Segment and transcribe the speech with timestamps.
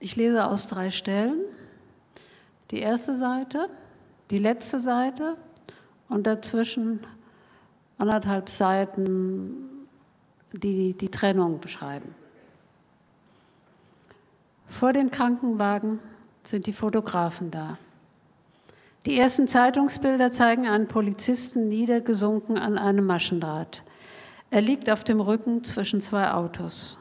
[0.00, 1.40] Ich lese aus drei Stellen.
[2.70, 3.68] Die erste Seite,
[4.30, 5.36] die letzte Seite
[6.08, 7.00] und dazwischen
[7.96, 9.86] anderthalb Seiten,
[10.52, 12.14] die die Trennung beschreiben.
[14.68, 15.98] Vor den Krankenwagen
[16.44, 17.78] sind die Fotografen da.
[19.06, 23.82] Die ersten Zeitungsbilder zeigen einen Polizisten niedergesunken an einem Maschendraht.
[24.50, 26.98] Er liegt auf dem Rücken zwischen zwei Autos.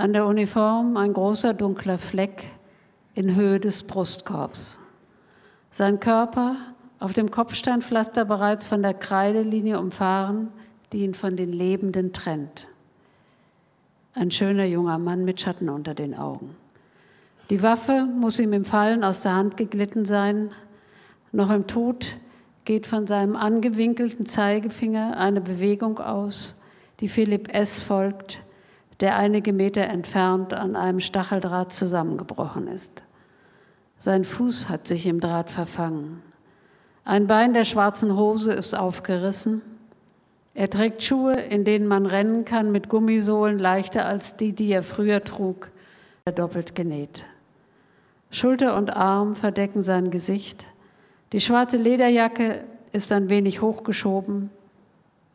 [0.00, 2.46] An der Uniform ein großer dunkler Fleck
[3.12, 4.80] in Höhe des Brustkorbs.
[5.70, 6.56] Sein Körper
[7.00, 10.48] auf dem Kopfsteinpflaster bereits von der Kreidelinie umfahren,
[10.94, 12.66] die ihn von den Lebenden trennt.
[14.14, 16.56] Ein schöner junger Mann mit Schatten unter den Augen.
[17.50, 20.50] Die Waffe muss ihm im Fallen aus der Hand geglitten sein.
[21.30, 22.16] Noch im Tod
[22.64, 26.58] geht von seinem angewinkelten Zeigefinger eine Bewegung aus,
[27.00, 27.82] die Philipp S.
[27.82, 28.40] folgt,
[29.00, 33.02] der einige Meter entfernt an einem Stacheldraht zusammengebrochen ist.
[33.98, 36.22] Sein Fuß hat sich im Draht verfangen.
[37.04, 39.62] Ein Bein der schwarzen Hose ist aufgerissen.
[40.54, 44.82] Er trägt Schuhe, in denen man rennen kann, mit Gummisohlen leichter als die, die er
[44.82, 45.70] früher trug,
[46.34, 47.24] doppelt genäht.
[48.30, 50.66] Schulter und Arm verdecken sein Gesicht.
[51.32, 54.50] Die schwarze Lederjacke ist ein wenig hochgeschoben,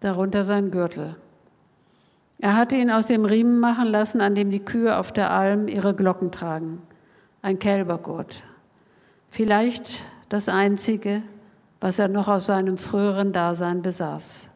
[0.00, 1.16] darunter sein Gürtel.
[2.38, 5.68] Er hatte ihn aus dem Riemen machen lassen, an dem die Kühe auf der Alm
[5.68, 6.82] ihre Glocken tragen.
[7.42, 8.44] Ein Kälbergurt.
[9.30, 11.22] Vielleicht das einzige,
[11.80, 14.50] was er noch aus seinem früheren Dasein besaß.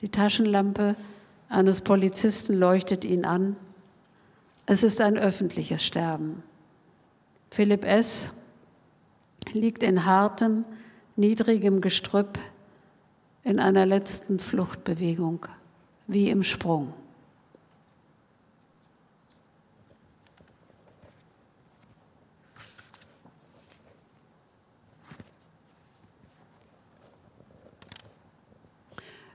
[0.00, 0.96] Die Taschenlampe
[1.48, 3.56] eines Polizisten leuchtet ihn an.
[4.66, 6.42] Es ist ein öffentliches Sterben.
[7.50, 8.32] Philipp S.
[9.52, 10.64] liegt in hartem,
[11.16, 12.38] niedrigem Gestrüpp
[13.42, 15.46] in einer letzten Fluchtbewegung,
[16.12, 16.92] wie im Sprung.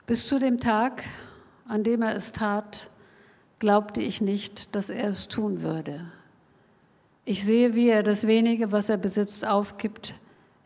[0.05, 1.03] Bis zu dem Tag,
[1.67, 2.89] an dem er es tat,
[3.59, 6.11] glaubte ich nicht, dass er es tun würde.
[7.23, 10.13] Ich sehe, wie er das wenige, was er besitzt, aufgibt.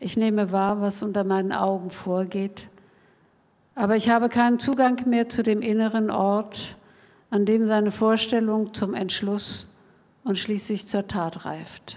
[0.00, 2.69] Ich nehme wahr, was unter meinen Augen vorgeht.
[3.80, 6.76] Aber ich habe keinen Zugang mehr zu dem inneren Ort,
[7.30, 9.72] an dem seine Vorstellung zum Entschluss
[10.22, 11.96] und schließlich zur Tat reift.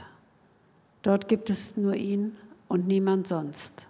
[1.02, 2.38] Dort gibt es nur ihn
[2.70, 3.86] und niemand sonst.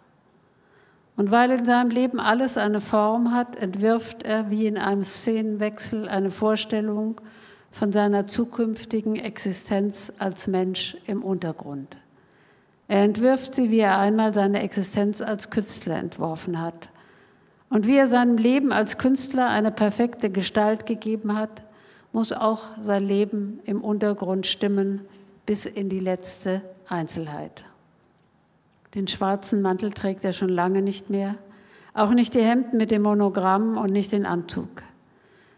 [1.18, 6.10] Und weil in seinem Leben alles eine Form hat, entwirft er wie in einem Szenenwechsel
[6.10, 7.22] eine Vorstellung
[7.70, 11.96] von seiner zukünftigen Existenz als Mensch im Untergrund.
[12.88, 16.90] Er entwirft sie, wie er einmal seine Existenz als Künstler entworfen hat.
[17.74, 21.64] Und wie er seinem Leben als Künstler eine perfekte Gestalt gegeben hat,
[22.12, 25.02] muss auch sein Leben im Untergrund stimmen
[25.48, 27.64] bis in die letzte Einzelheit.
[28.94, 31.34] Den schwarzen Mantel trägt er schon lange nicht mehr,
[31.96, 34.84] auch nicht die Hemden mit dem Monogramm und nicht den Anzug.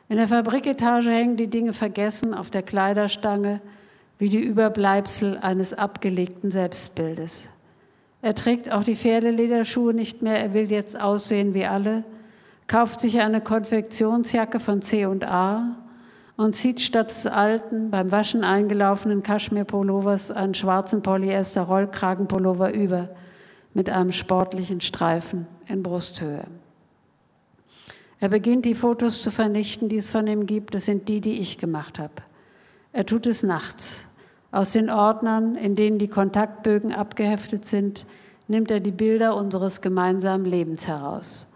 [0.08, 3.60] In der Fabriketage hängen die Dinge vergessen auf der Kleiderstange
[4.20, 7.50] wie die Überbleibsel eines abgelegten Selbstbildes.
[8.26, 12.04] Er trägt auch die Pferdelederschuhe nicht mehr, er will jetzt aussehen wie alle,
[12.66, 15.78] kauft sich eine Konfektionsjacke von C&A
[16.36, 23.10] und zieht statt des alten, beim Waschen eingelaufenen Kaschmirpullovers einen schwarzen Polyester-Rollkragenpullover über
[23.76, 26.46] mit einem sportlichen Streifen in Brusthöhe.
[28.20, 30.74] Er beginnt die Fotos zu vernichten, die es von ihm gibt.
[30.74, 32.24] Das sind die, die ich gemacht habe.
[32.92, 34.08] Er tut es nachts.
[34.56, 38.06] Aus den Ordnern, in denen die Kontaktbögen abgeheftet sind,
[38.48, 41.50] nimmt er die Bilder unseres gemeinsamen Lebens heraus.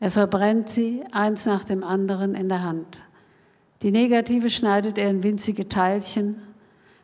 [0.00, 3.02] Er verbrennt sie eins nach dem anderen in der Hand.
[3.82, 6.36] Die Negative schneidet er in winzige Teilchen.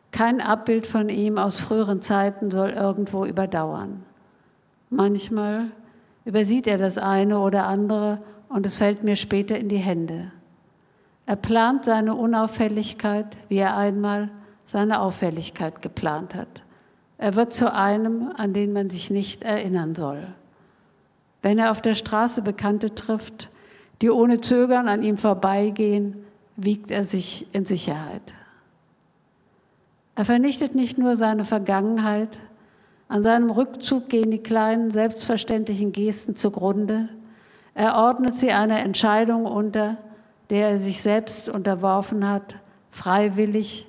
[0.09, 4.01] Kein Abbild von ihm aus früheren Zeiten soll irgendwo überdauern.
[4.89, 5.67] Manchmal
[6.25, 8.17] übersieht er das eine oder andere
[8.49, 10.31] und es fällt mir später in die Hände.
[11.27, 14.31] Er plant seine Unauffälligkeit, wie er einmal
[14.65, 16.63] seine Auffälligkeit geplant hat.
[17.17, 20.27] Er wird zu einem, an den man sich nicht erinnern soll.
[21.41, 23.49] Wenn er auf der Straße Bekannte trifft,
[24.01, 26.25] die ohne Zögern an ihm vorbeigehen,
[26.57, 28.33] wiegt er sich in Sicherheit.
[30.15, 32.39] Er vernichtet nicht nur seine Vergangenheit,
[33.07, 37.09] an seinem Rückzug gehen die kleinen selbstverständlichen Gesten zugrunde,
[37.75, 39.97] er ordnet sie einer Entscheidung unter,
[40.49, 42.55] der er sich selbst unterworfen hat,
[42.89, 43.85] freiwillig,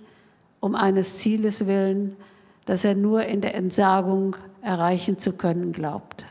[0.61, 2.17] um eines Zieles willen,
[2.65, 6.27] das er nur in der Entsagung erreichen zu können glaubt.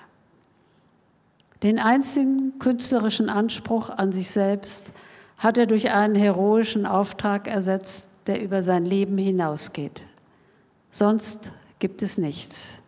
[1.64, 4.92] Den einzigen künstlerischen Anspruch an sich selbst
[5.38, 10.02] hat er durch einen heroischen Auftrag ersetzt, der über sein Leben hinausgeht.
[10.92, 12.82] sonst gibt es nichts.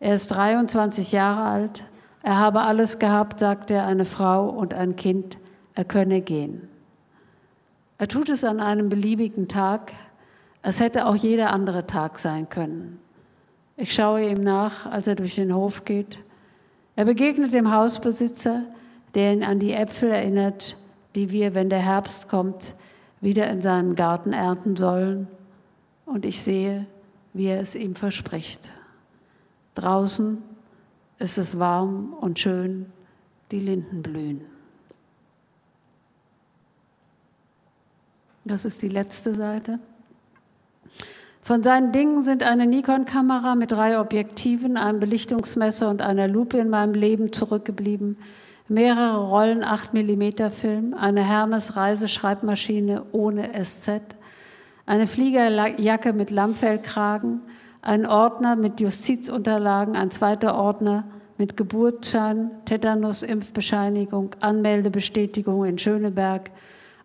[0.00, 1.84] Er ist 23 Jahre alt,
[2.22, 5.38] er habe alles gehabt, sagt er, eine Frau und ein Kind,
[5.74, 6.68] er könne gehen.
[7.98, 9.92] Er tut es an einem beliebigen Tag,
[10.66, 12.98] es hätte auch jeder andere Tag sein können.
[13.76, 16.18] Ich schaue ihm nach, als er durch den Hof geht.
[16.96, 18.64] Er begegnet dem Hausbesitzer,
[19.14, 20.76] der ihn an die Äpfel erinnert,
[21.14, 22.74] die wir, wenn der Herbst kommt,
[23.20, 25.28] wieder in seinem Garten ernten sollen.
[26.04, 26.86] Und ich sehe,
[27.32, 28.72] wie er es ihm verspricht.
[29.76, 30.42] Draußen
[31.20, 32.86] ist es warm und schön,
[33.52, 34.40] die Linden blühen.
[38.44, 39.78] Das ist die letzte Seite.
[41.46, 46.68] Von seinen Dingen sind eine Nikon-Kamera mit drei Objektiven, einem Belichtungsmesser und einer Lupe in
[46.68, 48.16] meinem Leben zurückgeblieben,
[48.66, 54.00] mehrere Rollen 8 mm Film, eine Hermes Reiseschreibmaschine ohne SZ,
[54.86, 57.42] eine Fliegerjacke mit Lammfellkragen,
[57.80, 61.04] ein Ordner mit Justizunterlagen, ein zweiter Ordner
[61.38, 66.50] mit Geburtsschein, Tetanus-Impfbescheinigung, Anmeldebestätigung in Schöneberg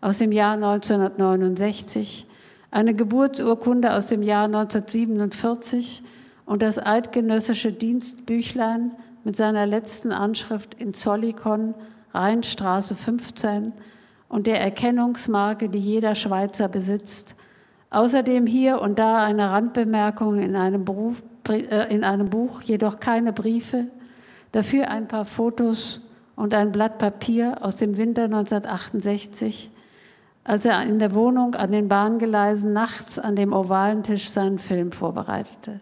[0.02, 2.26] aus dem Jahr 1969,
[2.72, 6.04] eine Geburtsurkunde aus dem Jahr 1947
[6.46, 8.92] und das eidgenössische Dienstbüchlein
[9.24, 11.76] mit seiner letzten Anschrift in Zollikon,
[12.14, 13.74] Rheinstraße 15
[14.30, 17.36] und der Erkennungsmarke, die jeder Schweizer besitzt.
[17.90, 23.34] Außerdem hier und da eine Randbemerkung in einem, Beruf, äh, in einem Buch, jedoch keine
[23.34, 23.88] Briefe.
[24.54, 26.02] Dafür ein paar Fotos
[26.38, 29.71] und ein Blatt Papier aus dem Winter 1968
[30.44, 34.92] als er in der Wohnung an den Bahngeleisen nachts an dem ovalen Tisch seinen Film
[34.92, 35.80] vorbereitete.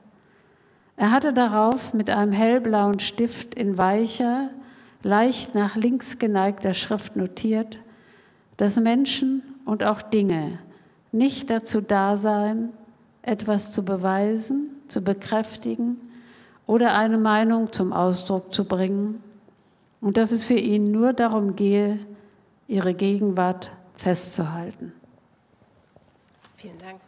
[0.97, 4.49] Er hatte darauf mit einem hellblauen Stift in weicher,
[5.01, 7.79] leicht nach links geneigter Schrift notiert,
[8.57, 10.59] dass Menschen und auch Dinge
[11.13, 12.69] nicht dazu da seien,
[13.21, 15.97] etwas zu beweisen, zu bekräftigen
[16.67, 19.21] oder eine Meinung zum Ausdruck zu bringen
[20.01, 21.97] und dass es für ihn nur darum gehe,
[22.67, 24.93] ihre Gegenwart festzuhalten.
[26.55, 27.01] Vielen Dank.